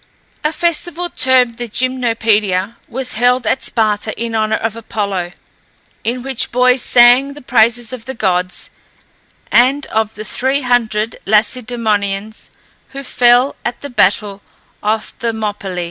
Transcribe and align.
A 0.43 0.51
festival 0.51 1.11
termed 1.11 1.57
the 1.57 1.69
Gymnopedæa 1.69 2.73
was 2.87 3.13
held 3.13 3.45
at 3.45 3.61
Sparta 3.61 4.19
in 4.19 4.33
honour 4.33 4.55
of 4.55 4.75
Apollo, 4.75 5.31
in 6.03 6.23
which 6.23 6.51
boys 6.51 6.81
sang 6.81 7.35
the 7.35 7.41
praises 7.43 7.93
of 7.93 8.05
the 8.05 8.15
gods, 8.15 8.71
and 9.51 9.85
of 9.91 10.15
the 10.15 10.23
three 10.25 10.61
hundred 10.63 11.19
Lacedæmonians 11.27 12.49
who 12.93 13.03
fell 13.03 13.55
at 13.63 13.81
the 13.81 13.91
battle 13.91 14.41
of 14.81 15.13
Thermopylæ. 15.19 15.79